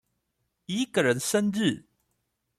[0.65, 1.85] 一個人生日